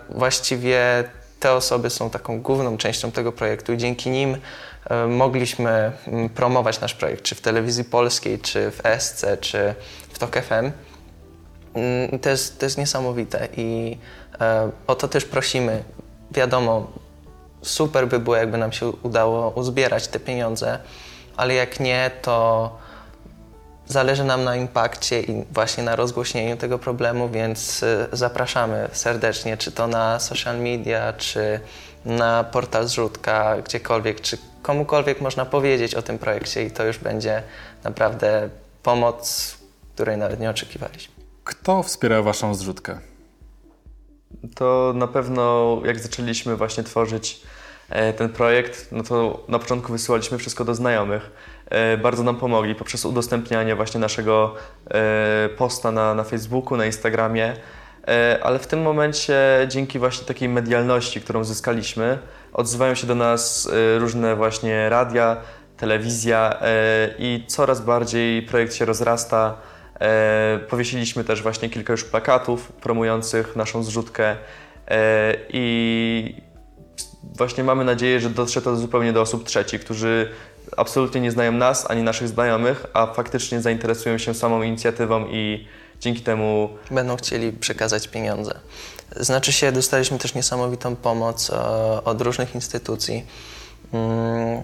właściwie 0.09 1.03
te 1.41 1.53
osoby 1.53 1.89
są 1.89 2.09
taką 2.09 2.41
główną 2.41 2.77
częścią 2.77 3.11
tego 3.11 3.31
projektu 3.31 3.73
i 3.73 3.77
dzięki 3.77 4.09
nim 4.09 4.37
e, 4.89 5.07
mogliśmy 5.07 5.91
mm, 6.07 6.29
promować 6.29 6.81
nasz 6.81 6.93
projekt, 6.93 7.23
czy 7.23 7.35
w 7.35 7.41
telewizji 7.41 7.83
polskiej, 7.83 8.39
czy 8.39 8.71
w 8.71 8.85
ESC, 8.85 9.25
czy 9.41 9.75
w 10.09 10.19
TOK 10.19 10.35
FM. 10.35 10.71
Mm, 11.73 12.19
to 12.19 12.29
jest, 12.29 12.59
to 12.59 12.65
jest 12.65 12.77
niesamowite 12.77 13.47
i 13.57 13.97
e, 14.41 14.71
o 14.87 14.95
to 14.95 15.07
też 15.07 15.25
prosimy. 15.25 15.83
Wiadomo, 16.31 16.91
super 17.61 18.07
by 18.07 18.19
było, 18.19 18.35
jakby 18.35 18.57
nam 18.57 18.71
się 18.71 18.87
udało 18.87 19.49
uzbierać 19.49 20.07
te 20.07 20.19
pieniądze, 20.19 20.79
ale 21.37 21.53
jak 21.53 21.79
nie, 21.79 22.11
to 22.21 22.69
Zależy 23.87 24.23
nam 24.23 24.43
na 24.43 24.55
impakcie 24.55 25.21
i 25.21 25.45
właśnie 25.51 25.83
na 25.83 25.95
rozgłośnieniu 25.95 26.57
tego 26.57 26.79
problemu, 26.79 27.29
więc 27.29 27.83
y, 27.83 28.07
zapraszamy 28.11 28.89
serdecznie, 28.91 29.57
czy 29.57 29.71
to 29.71 29.87
na 29.87 30.19
social 30.19 30.59
media, 30.59 31.13
czy 31.13 31.59
na 32.05 32.43
portal 32.43 32.87
Zrzutka, 32.87 33.61
gdziekolwiek, 33.61 34.21
czy 34.21 34.37
komukolwiek 34.61 35.21
można 35.21 35.45
powiedzieć 35.45 35.95
o 35.95 36.01
tym 36.01 36.17
projekcie 36.17 36.63
i 36.63 36.71
to 36.71 36.85
już 36.85 36.97
będzie 36.97 37.43
naprawdę 37.83 38.49
pomoc, 38.83 39.55
której 39.95 40.17
nawet 40.17 40.39
nie 40.39 40.49
oczekiwaliśmy. 40.49 41.13
Kto 41.43 41.83
wspiera 41.83 42.21
Waszą 42.21 42.55
zrzutkę? 42.55 42.99
To 44.55 44.93
na 44.95 45.07
pewno 45.07 45.77
jak 45.85 45.99
zaczęliśmy 45.99 46.55
właśnie 46.55 46.83
tworzyć 46.83 47.41
ten 48.17 48.29
projekt, 48.29 48.87
no 48.91 49.03
to 49.03 49.43
na 49.47 49.59
początku 49.59 49.91
wysyłaliśmy 49.91 50.37
wszystko 50.37 50.65
do 50.65 50.75
znajomych 50.75 51.31
E, 51.71 51.97
bardzo 51.97 52.23
nam 52.23 52.35
pomogli 52.35 52.75
poprzez 52.75 53.05
udostępnianie 53.05 53.75
właśnie 53.75 53.99
naszego 53.99 54.55
e, 54.91 55.49
posta 55.49 55.91
na, 55.91 56.13
na 56.13 56.23
Facebooku, 56.23 56.77
na 56.77 56.85
Instagramie. 56.85 57.53
E, 58.07 58.39
ale 58.43 58.59
w 58.59 58.67
tym 58.67 58.81
momencie, 58.81 59.37
dzięki 59.67 59.99
właśnie 59.99 60.27
takiej 60.27 60.49
medialności, 60.49 61.21
którą 61.21 61.43
zyskaliśmy, 61.43 62.19
odzywają 62.53 62.95
się 62.95 63.07
do 63.07 63.15
nas 63.15 63.69
różne 63.97 64.35
właśnie 64.35 64.89
radia, 64.89 65.37
telewizja 65.77 66.59
i 67.19 67.43
coraz 67.47 67.81
bardziej 67.81 68.41
projekt 68.41 68.73
się 68.73 68.85
rozrasta. 68.85 69.57
Powiesiliśmy 70.69 71.23
też 71.23 71.41
właśnie 71.41 71.69
kilka 71.69 71.93
już 71.93 72.03
plakatów 72.03 72.71
promujących 72.71 73.55
naszą 73.55 73.83
zrzutkę 73.83 74.35
i 75.49 76.35
właśnie 77.23 77.63
mamy 77.63 77.85
nadzieję, 77.85 78.19
że 78.19 78.29
dotrze 78.29 78.61
to 78.61 78.75
zupełnie 78.75 79.13
do 79.13 79.21
osób 79.21 79.43
trzecich, 79.43 79.81
którzy 79.81 80.31
absolutnie 80.77 81.21
nie 81.21 81.31
znają 81.31 81.51
nas 81.51 81.91
ani 81.91 82.03
naszych 82.03 82.27
znajomych, 82.27 82.85
a 82.93 83.07
faktycznie 83.13 83.61
zainteresują 83.61 84.17
się 84.17 84.33
samą 84.33 84.61
inicjatywą 84.61 85.25
i 85.27 85.67
dzięki 85.99 86.21
temu 86.21 86.69
będą 86.91 87.15
chcieli 87.17 87.53
przekazać 87.53 88.07
pieniądze. 88.07 88.59
Znaczy 89.15 89.51
się, 89.51 89.71
dostaliśmy 89.71 90.17
też 90.17 90.35
niesamowitą 90.35 90.95
pomoc 90.95 91.49
e, 91.49 92.03
od 92.03 92.21
różnych 92.21 92.55
instytucji. 92.55 93.25
Mm, 93.93 94.63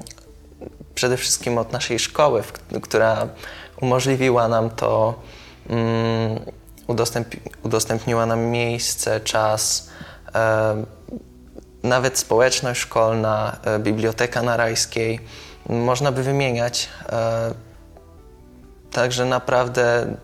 przede 0.95 1.17
wszystkim 1.17 1.57
od 1.57 1.71
naszej 1.71 1.99
szkoły, 1.99 2.43
która 2.81 3.27
umożliwiła 3.81 4.47
nam 4.47 4.69
to, 4.69 5.19
mm, 5.69 6.39
udostępniła 7.63 8.25
nam 8.25 8.39
miejsce, 8.39 9.19
czas, 9.19 9.89
e, 10.35 10.96
nawet 11.83 12.17
społeczność 12.17 12.81
szkolna, 12.81 13.57
e, 13.63 13.79
biblioteka 13.79 14.41
na 14.41 14.57
Rajskiej 14.57 15.19
można 15.69 16.11
by 16.11 16.23
wymieniać. 16.23 16.89
E, 17.09 17.53
także 18.91 19.25
naprawdę 19.25 20.15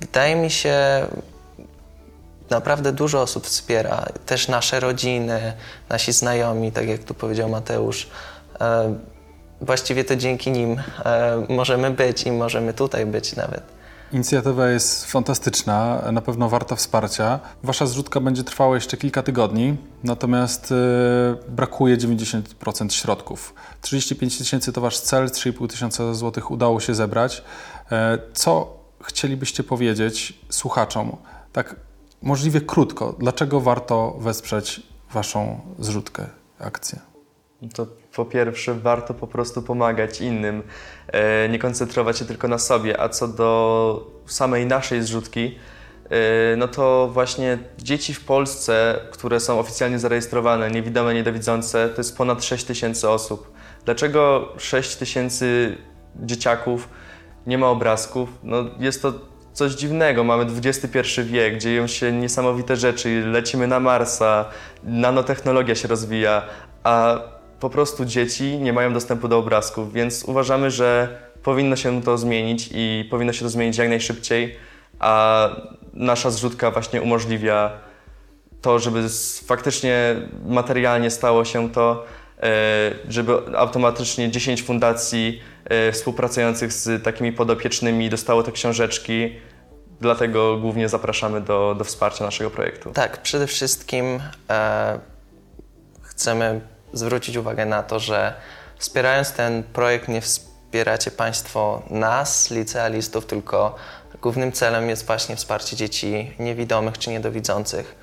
wydaje 0.00 0.36
mi 0.36 0.50
się, 0.50 1.06
naprawdę 2.50 2.92
dużo 2.92 3.22
osób 3.22 3.46
wspiera. 3.46 4.04
Też 4.26 4.48
nasze 4.48 4.80
rodziny, 4.80 5.52
nasi 5.88 6.12
znajomi, 6.12 6.72
tak 6.72 6.88
jak 6.88 7.04
tu 7.04 7.14
powiedział 7.14 7.48
Mateusz. 7.48 8.08
E, 8.60 8.94
właściwie 9.60 10.04
to 10.04 10.16
dzięki 10.16 10.50
nim 10.50 10.82
możemy 11.48 11.90
być 11.90 12.22
i 12.22 12.32
możemy 12.32 12.72
tutaj 12.72 13.06
być 13.06 13.36
nawet. 13.36 13.62
Inicjatywa 14.14 14.68
jest 14.68 15.04
fantastyczna, 15.04 16.02
na 16.12 16.22
pewno 16.22 16.48
warta 16.48 16.76
wsparcia. 16.76 17.40
Wasza 17.62 17.86
zrzutka 17.86 18.20
będzie 18.20 18.44
trwała 18.44 18.74
jeszcze 18.74 18.96
kilka 18.96 19.22
tygodni, 19.22 19.76
natomiast 20.04 20.72
y, 20.72 20.74
brakuje 21.48 21.96
90% 21.96 22.92
środków. 22.92 23.54
35 23.80 24.38
tysięcy 24.38 24.72
to 24.72 24.80
wasz 24.80 25.00
cel, 25.00 25.26
3,5 25.26 25.68
tysiąca 25.68 26.14
złotych 26.14 26.50
udało 26.50 26.80
się 26.80 26.94
zebrać. 26.94 27.44
E, 27.92 28.18
co 28.32 28.76
chcielibyście 29.02 29.64
powiedzieć 29.64 30.38
słuchaczom, 30.50 31.16
tak 31.52 31.76
możliwie 32.22 32.60
krótko, 32.60 33.16
dlaczego 33.18 33.60
warto 33.60 34.16
wesprzeć 34.20 34.82
waszą 35.12 35.60
zrzutkę, 35.78 36.26
akcję? 36.58 36.98
To 37.74 37.86
po 38.16 38.24
pierwsze, 38.24 38.74
warto 38.74 39.14
po 39.14 39.26
prostu 39.26 39.62
pomagać 39.62 40.20
innym, 40.20 40.62
nie 41.48 41.58
koncentrować 41.58 42.18
się 42.18 42.24
tylko 42.24 42.48
na 42.48 42.58
sobie. 42.58 43.00
A 43.00 43.08
co 43.08 43.28
do 43.28 44.10
samej 44.26 44.66
naszej 44.66 45.02
zrzutki, 45.02 45.58
e, 46.10 46.56
no 46.56 46.68
to 46.68 47.10
właśnie 47.12 47.58
dzieci 47.78 48.14
w 48.14 48.24
Polsce, 48.24 49.00
które 49.10 49.40
są 49.40 49.58
oficjalnie 49.58 49.98
zarejestrowane, 49.98 50.70
niewidome, 50.70 51.14
niedowidzące, 51.14 51.88
to 51.88 52.00
jest 52.00 52.16
ponad 52.16 52.44
6 52.44 52.64
tysięcy 52.64 53.08
osób. 53.08 53.52
Dlaczego 53.84 54.52
6 54.58 54.96
tysięcy 54.96 55.76
dzieciaków 56.16 56.88
nie 57.46 57.58
ma 57.58 57.66
obrazków? 57.66 58.28
No 58.42 58.64
jest 58.78 59.02
to 59.02 59.12
coś 59.52 59.72
dziwnego. 59.72 60.24
Mamy 60.24 60.46
XXI 60.64 60.98
wiek, 61.24 61.58
dzieją 61.58 61.86
się 61.86 62.12
niesamowite 62.12 62.76
rzeczy, 62.76 63.22
lecimy 63.26 63.66
na 63.66 63.80
Marsa, 63.80 64.44
nanotechnologia 64.84 65.74
się 65.74 65.88
rozwija, 65.88 66.42
a 66.84 67.20
po 67.64 67.70
prostu 67.70 68.04
dzieci 68.04 68.58
nie 68.58 68.72
mają 68.72 68.92
dostępu 68.92 69.28
do 69.28 69.38
obrazków, 69.38 69.92
więc 69.92 70.24
uważamy, 70.24 70.70
że 70.70 71.18
powinno 71.42 71.76
się 71.76 72.02
to 72.02 72.18
zmienić 72.18 72.70
i 72.72 73.08
powinno 73.10 73.32
się 73.32 73.40
to 73.40 73.48
zmienić 73.48 73.78
jak 73.78 73.88
najszybciej, 73.88 74.56
a 74.98 75.48
nasza 75.94 76.30
zrzutka 76.30 76.70
właśnie 76.70 77.02
umożliwia 77.02 77.70
to, 78.62 78.78
żeby 78.78 79.06
faktycznie 79.46 80.16
materialnie 80.46 81.10
stało 81.10 81.44
się 81.44 81.70
to, 81.70 82.04
e, 82.42 82.50
żeby 83.08 83.32
automatycznie 83.56 84.30
10 84.30 84.62
fundacji 84.62 85.40
e, 85.64 85.92
współpracujących 85.92 86.72
z 86.72 87.04
takimi 87.04 87.32
podopiecznymi 87.32 88.10
dostało 88.10 88.42
te 88.42 88.52
książeczki. 88.52 89.36
Dlatego 90.00 90.56
głównie 90.58 90.88
zapraszamy 90.88 91.40
do, 91.40 91.74
do 91.78 91.84
wsparcia 91.84 92.24
naszego 92.24 92.50
projektu. 92.50 92.90
Tak, 92.92 93.22
przede 93.22 93.46
wszystkim 93.46 94.20
e, 94.50 94.98
chcemy 96.02 96.73
zwrócić 96.94 97.36
uwagę 97.36 97.66
na 97.66 97.82
to, 97.82 97.98
że 97.98 98.34
wspierając 98.78 99.32
ten 99.32 99.62
projekt 99.62 100.08
nie 100.08 100.20
wspieracie 100.20 101.10
Państwo 101.10 101.82
nas, 101.90 102.50
licealistów, 102.50 103.26
tylko 103.26 103.76
głównym 104.22 104.52
celem 104.52 104.88
jest 104.88 105.06
właśnie 105.06 105.36
wsparcie 105.36 105.76
dzieci 105.76 106.34
niewidomych 106.38 106.98
czy 106.98 107.10
niedowidzących. 107.10 107.94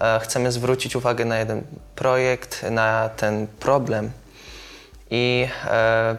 E, 0.00 0.20
chcemy 0.20 0.52
zwrócić 0.52 0.96
uwagę 0.96 1.24
na 1.24 1.38
jeden 1.38 1.62
projekt, 1.94 2.62
na 2.70 3.08
ten 3.16 3.46
problem 3.46 4.10
i 5.10 5.48
e, 5.66 6.16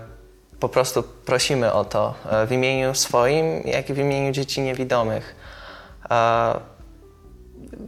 po 0.59 0.69
prostu 0.69 1.03
prosimy 1.03 1.73
o 1.73 1.85
to 1.85 2.13
e, 2.29 2.45
w 2.47 2.51
imieniu 2.51 2.95
swoim, 2.95 3.61
jak 3.65 3.89
i 3.89 3.93
w 3.93 3.97
imieniu 3.97 4.31
dzieci 4.31 4.61
niewidomych. 4.61 5.35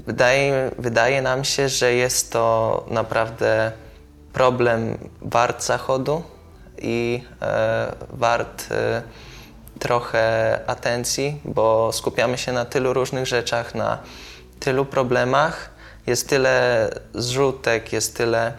Wydaje, 0.08 0.72
wydaje 0.80 1.22
nam 1.22 1.44
się, 1.44 1.70
że 1.70 1.94
jest 1.94 2.32
to 2.32 2.86
naprawdę 2.90 3.72
problem 4.36 4.98
wart 5.22 5.64
zachodu 5.64 6.24
i 6.78 7.24
e, 7.42 7.96
wart 8.10 8.68
e, 8.72 9.02
trochę 9.80 10.60
atencji, 10.68 11.42
bo 11.46 11.92
skupiamy 11.94 12.38
się 12.38 12.54
na 12.54 12.66
tylu 12.66 12.94
różnych 12.94 13.26
rzeczach, 13.28 13.76
na 13.76 13.98
tylu 14.60 14.86
problemach. 14.86 15.70
Jest 16.08 16.30
tyle 16.30 16.90
zrzutek, 17.14 17.94
jest 17.94 18.18
tyle 18.18 18.54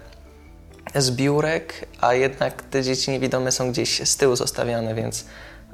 zbiórek, 0.94 1.88
a 2.00 2.14
jednak 2.14 2.62
te 2.62 2.82
dzieci 2.82 3.10
niewidome 3.10 3.52
są 3.52 3.70
gdzieś 3.70 4.08
z 4.08 4.16
tyłu 4.16 4.36
zostawiane, 4.36 4.94
więc 4.94 5.26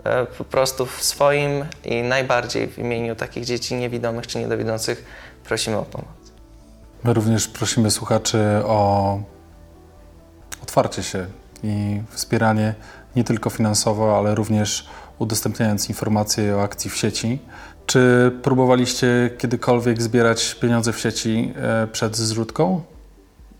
e, 0.04 0.26
po 0.26 0.44
prostu 0.44 0.86
w 0.86 1.04
swoim 1.04 1.64
i 1.84 2.02
najbardziej 2.02 2.68
w 2.68 2.78
imieniu 2.78 3.16
takich 3.16 3.44
dzieci 3.44 3.74
niewidomych 3.74 4.26
czy 4.26 4.38
niedowidzących 4.38 5.04
prosimy 5.44 5.76
o 5.76 5.82
pomoc. 5.82 6.08
My 7.04 7.14
również 7.14 7.48
prosimy 7.48 7.90
słuchaczy 7.90 8.38
o 8.64 9.18
otwarcie 10.62 11.02
się 11.02 11.26
i 11.64 12.00
wspieranie 12.10 12.74
nie 13.16 13.24
tylko 13.24 13.50
finansowo, 13.50 14.18
ale 14.18 14.34
również 14.34 14.86
udostępniając 15.18 15.88
informacje 15.88 16.56
o 16.56 16.62
akcji 16.62 16.90
w 16.90 16.96
sieci. 16.96 17.38
Czy 17.86 18.32
próbowaliście 18.42 19.30
kiedykolwiek 19.38 20.02
zbierać 20.02 20.54
pieniądze 20.54 20.92
w 20.92 21.00
sieci 21.00 21.52
e, 21.56 21.86
przed 21.86 22.16
zrzutką? 22.16 22.82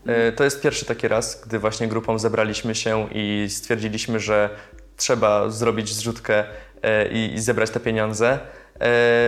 E, 0.05 0.31
to 0.31 0.43
jest 0.43 0.61
pierwszy 0.61 0.85
taki 0.85 1.07
raz, 1.07 1.41
gdy 1.47 1.59
właśnie 1.59 1.87
grupą 1.87 2.19
zebraliśmy 2.19 2.75
się 2.75 3.07
i 3.11 3.47
stwierdziliśmy, 3.49 4.19
że 4.19 4.49
trzeba 4.97 5.49
zrobić 5.49 5.93
zrzutkę 5.93 6.43
e, 6.81 7.07
i 7.07 7.39
zebrać 7.39 7.69
te 7.69 7.79
pieniądze. 7.79 8.39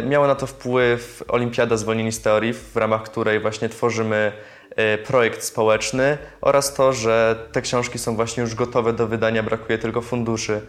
Miała 0.08 0.27
na 0.27 0.36
to 0.36 0.48
wpływ 0.48 1.24
Olimpiada 1.27 1.77
Zwolnieni 1.77 2.12
z 2.12 2.22
Teorii, 2.22 2.53
w 2.53 2.75
ramach 2.75 3.03
której 3.03 3.39
właśnie 3.39 3.70
tworzymy 3.70 4.32
projekt 5.05 5.44
społeczny 5.44 6.17
oraz 6.41 6.74
to, 6.74 6.94
że 6.94 7.36
te 7.51 7.62
książki 7.62 8.00
są 8.00 8.15
właśnie 8.15 8.41
już 8.41 8.55
gotowe 8.55 8.94
do 8.94 9.08
wydania, 9.08 9.44
brakuje 9.44 9.77
tylko 9.77 10.01
funduszy. 10.01 10.62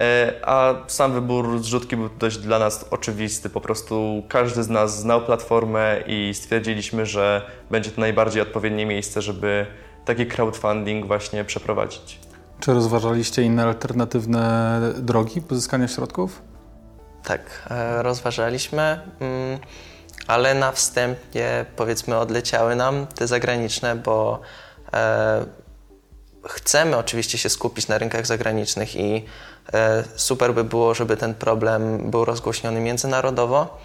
Y, 0.00 0.46
a 0.46 0.74
sam 0.86 1.12
wybór 1.12 1.58
zrzutki 1.58 1.96
był 1.96 2.08
dość 2.08 2.38
dla 2.38 2.58
nas 2.58 2.86
oczywisty. 2.90 3.50
Po 3.50 3.60
prostu 3.60 4.22
każdy 4.28 4.62
z 4.62 4.68
nas 4.68 5.00
znał 5.00 5.20
platformę 5.20 5.96
i 6.06 6.30
stwierdziliśmy, 6.34 7.06
że 7.06 7.50
będzie 7.70 7.90
to 7.90 8.00
najbardziej 8.00 8.42
odpowiednie 8.42 8.86
miejsce, 8.86 9.22
żeby 9.22 9.66
taki 10.04 10.26
crowdfunding 10.26 11.06
właśnie 11.06 11.44
przeprowadzić. 11.44 12.18
Czy 12.60 12.74
rozważaliście 12.74 13.42
inne 13.42 13.64
alternatywne 13.64 14.80
drogi 14.98 15.42
pozyskania 15.42 15.88
środków? 15.88 16.42
Tak, 17.24 17.68
e, 17.70 18.02
rozważaliśmy. 18.02 19.00
Ale 20.26 20.54
na 20.54 20.72
wstępie 20.72 21.64
powiedzmy 21.76 22.18
odleciały 22.18 22.76
nam 22.76 23.06
te 23.06 23.26
zagraniczne, 23.26 23.96
bo 23.96 24.40
e, 24.92 25.44
chcemy 26.48 26.96
oczywiście 26.96 27.38
się 27.38 27.48
skupić 27.48 27.88
na 27.88 27.98
rynkach 27.98 28.26
zagranicznych 28.26 28.96
i 28.96 29.24
e, 29.72 30.04
super 30.16 30.54
by 30.54 30.64
było, 30.64 30.94
żeby 30.94 31.16
ten 31.16 31.34
problem 31.34 32.10
był 32.10 32.24
rozgłośniony 32.24 32.80
międzynarodowo. 32.80 33.78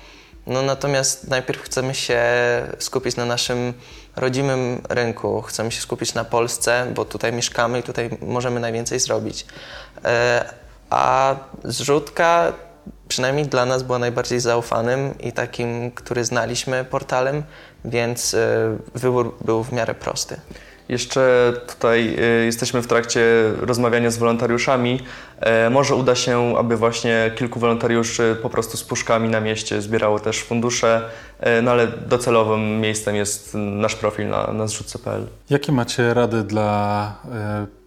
No 0.47 0.61
natomiast 0.61 1.27
najpierw 1.27 1.61
chcemy 1.61 1.95
się 1.95 2.21
skupić 2.79 3.15
na 3.15 3.25
naszym 3.25 3.73
rodzimym 4.15 4.81
rynku, 4.89 5.41
chcemy 5.41 5.71
się 5.71 5.81
skupić 5.81 6.13
na 6.13 6.23
Polsce, 6.23 6.91
bo 6.95 7.05
tutaj 7.05 7.33
mieszkamy 7.33 7.79
i 7.79 7.83
tutaj 7.83 8.09
możemy 8.21 8.59
najwięcej 8.59 8.99
zrobić. 8.99 9.45
E, 10.05 10.53
a 10.89 11.35
zrzutka 11.63 12.53
przynajmniej 13.07 13.45
dla 13.45 13.65
nas 13.65 13.83
była 13.83 13.99
najbardziej 13.99 14.39
zaufanym 14.39 15.13
i 15.19 15.31
takim, 15.31 15.91
który 15.91 16.25
znaliśmy 16.25 16.85
portalem, 16.85 17.43
więc 17.85 18.33
e, 18.33 18.77
wybór 18.95 19.35
był 19.45 19.63
w 19.63 19.73
miarę 19.73 19.95
prosty. 19.95 20.39
Jeszcze 20.89 21.53
tutaj 21.67 22.15
e, 22.15 22.21
jesteśmy 22.45 22.81
w 22.81 22.87
trakcie 22.87 23.21
rozmawiania 23.59 24.11
z 24.11 24.17
wolontariuszami. 24.17 24.99
E, 25.39 25.69
może 25.69 25.95
uda 25.95 26.15
się, 26.15 26.57
aby 26.57 26.77
właśnie 26.77 27.31
kilku 27.35 27.59
wolontariuszy 27.59 28.37
po 28.41 28.49
prostu 28.49 28.77
z 28.77 28.83
puszkami 28.83 29.29
na 29.29 29.39
mieście 29.39 29.81
zbierało 29.81 30.19
też 30.19 30.43
fundusze, 30.43 31.09
no 31.63 31.71
ale 31.71 31.87
docelowym 31.87 32.81
miejscem 32.81 33.15
jest 33.15 33.53
nasz 33.53 33.95
profil 33.95 34.29
na, 34.29 34.53
na 34.53 34.67
zrzutce.pl. 34.67 35.27
Jakie 35.49 35.71
macie 35.71 36.13
rady 36.13 36.43
dla 36.43 37.15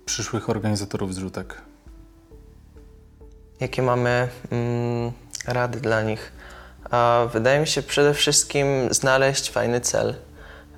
przyszłych 0.04 0.50
organizatorów 0.50 1.14
zrzutek? 1.14 1.62
Jakie 3.60 3.82
mamy 3.82 4.28
mm, 4.50 5.12
rady 5.46 5.80
dla 5.80 6.02
nich? 6.02 6.32
A 6.90 7.26
wydaje 7.32 7.60
mi 7.60 7.66
się 7.66 7.82
przede 7.82 8.14
wszystkim 8.14 8.66
znaleźć 8.90 9.50
fajny 9.50 9.80
cel. 9.80 10.14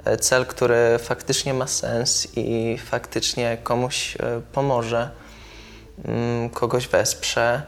E, 0.05 0.17
cel, 0.17 0.47
który 0.47 0.99
faktycznie 0.99 1.55
ma 1.55 1.67
sens 1.67 2.29
i 2.37 2.79
faktycznie 2.79 3.59
komuś 3.63 4.17
e, 4.17 4.41
pomoże, 4.53 5.11
mm, 6.05 6.51
kogoś 6.51 6.89
wesprze. 6.89 7.63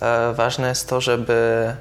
E, 0.00 0.32
ważne 0.32 0.68
jest 0.68 0.88
to, 0.88 1.00
żeby 1.00 1.72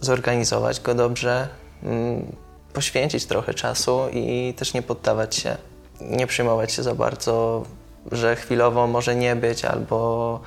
zorganizować 0.00 0.80
go 0.80 0.94
dobrze, 0.94 1.48
mm, 1.82 2.36
poświęcić 2.72 3.26
trochę 3.26 3.54
czasu 3.54 4.00
i 4.12 4.54
też 4.56 4.74
nie 4.74 4.82
poddawać 4.82 5.36
się, 5.36 5.56
nie 6.00 6.26
przejmować 6.26 6.72
się 6.72 6.82
za 6.82 6.94
bardzo, 6.94 7.64
że 8.12 8.36
chwilowo 8.36 8.86
może 8.86 9.16
nie 9.16 9.36
być 9.36 9.64
albo 9.64 10.40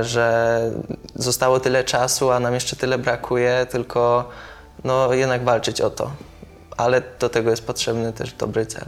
że 0.00 0.60
zostało 1.14 1.60
tyle 1.60 1.84
czasu, 1.84 2.30
a 2.30 2.40
nam 2.40 2.54
jeszcze 2.54 2.76
tyle 2.76 2.98
brakuje, 2.98 3.66
tylko 3.70 4.28
no, 4.84 5.14
jednak 5.14 5.44
walczyć 5.44 5.80
o 5.80 5.90
to. 5.90 6.10
Ale 6.76 7.02
do 7.18 7.28
tego 7.28 7.50
jest 7.50 7.66
potrzebny 7.66 8.12
też 8.12 8.32
dobry 8.32 8.66
cel. 8.66 8.84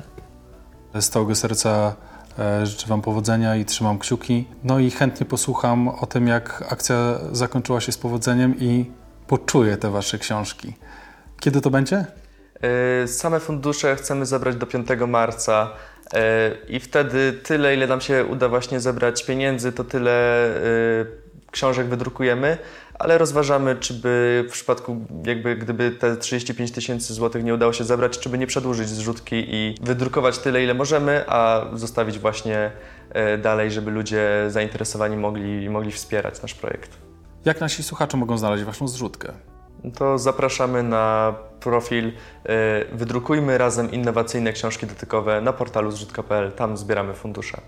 Z 0.95 1.09
całego 1.09 1.35
serca 1.35 1.95
e, 2.39 2.67
życzę 2.67 2.87
Wam 2.87 3.03
powodzenia 3.03 3.57
i 3.57 3.65
trzymam 3.65 3.99
kciuki. 3.99 4.49
No 4.65 4.79
i 4.79 4.91
chętnie 4.91 5.27
posłucham 5.27 5.89
o 5.89 6.07
tym, 6.07 6.29
jak 6.29 6.65
akcja 6.73 6.97
zakończyła 7.33 7.81
się 7.81 7.93
z 7.93 7.99
powodzeniem 7.99 8.59
i 8.59 8.91
poczuję 9.27 9.77
te 9.77 9.91
Wasze 9.91 10.19
książki. 10.19 10.75
Kiedy 11.41 11.61
to 11.61 11.71
będzie? 11.71 12.07
E, 13.03 13.09
same 13.09 13.41
fundusze 13.41 13.97
chcemy 13.97 14.27
zebrać 14.27 14.57
do 14.57 14.67
5 14.67 14.89
marca. 15.09 15.71
E, 16.15 16.51
I 16.69 16.81
wtedy 16.81 17.33
tyle, 17.33 17.75
ile 17.75 17.87
nam 17.87 18.01
się 18.01 18.25
uda 18.25 18.49
właśnie 18.49 18.81
zebrać 18.81 19.25
pieniędzy, 19.25 19.73
to 19.73 19.85
tyle 19.85 20.47
e, 20.47 21.25
książek 21.51 21.87
wydrukujemy, 21.87 22.59
ale 22.99 23.19
rozważamy, 23.19 23.77
czy 23.77 23.95
by 23.95 24.45
w 24.49 24.53
przypadku, 24.53 24.97
jakby 25.27 25.57
gdyby 25.57 25.91
te 25.91 26.17
35 26.17 26.71
tysięcy 26.73 27.15
złotych 27.15 27.45
nie 27.45 27.55
udało 27.55 27.73
się 27.73 27.85
zebrać, 27.85 28.19
czy 28.19 28.29
by 28.29 28.39
nie 28.39 28.47
przedłużyć 28.47 28.89
zrzutki 28.89 29.45
i 29.49 29.75
wydrukować 29.83 30.39
tyle, 30.39 30.65
ile 30.65 30.75
możemy, 30.75 31.25
a 31.29 31.67
zostawić 31.73 32.19
właśnie 32.19 32.71
e, 33.11 33.39
dalej, 33.39 33.71
żeby 33.71 33.91
ludzie 33.91 34.29
zainteresowani 34.49 35.17
mogli, 35.17 35.71
mogli 35.71 35.93
wspierać 35.93 36.43
nasz 36.43 36.55
projekt. 36.55 36.91
Jak 37.45 37.61
nasi 37.61 37.83
słuchacze 37.83 38.17
mogą 38.17 38.39
znaleźć 38.39 38.65
Waszą 38.65 38.89
zrzutkę? 38.89 39.33
to 39.91 40.19
zapraszamy 40.19 40.83
na 40.83 41.35
profil 41.65 42.07
y, 42.07 42.13
Wydrukujmy 42.93 43.59
razem 43.59 43.93
innowacyjne 43.93 44.53
książki 44.53 44.87
dotykowe 44.87 45.41
na 45.41 45.53
portalu 45.53 45.91
zrzutka.pl. 45.91 46.53
Tam 46.53 46.77
zbieramy 46.77 47.15
fundusze. 47.15 47.61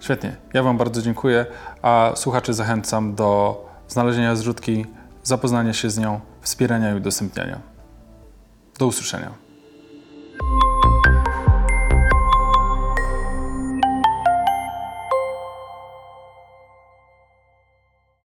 Świetnie. 0.00 0.36
Ja 0.54 0.62
Wam 0.62 0.76
bardzo 0.76 1.02
dziękuję, 1.02 1.46
a 1.82 2.12
słuchaczy 2.14 2.54
zachęcam 2.54 3.14
do 3.14 3.64
znalezienia 3.88 4.36
zrzutki, 4.36 4.86
zapoznania 5.22 5.72
się 5.72 5.90
z 5.90 5.98
nią, 5.98 6.20
wspierania 6.40 6.92
i 6.92 6.96
udostępniania. 6.96 7.60
Do 8.78 8.86
usłyszenia. 8.86 9.47